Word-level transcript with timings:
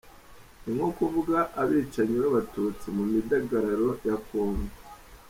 Ni 0.63 0.71
nko 0.77 0.87
kuvuga 0.97 1.35
abicanyi 1.61 2.15
b’abatutsi, 2.23 2.85
mu 2.95 3.03
midugararo 3.11 3.89
ya 4.07 4.15
Congo. 4.27 4.73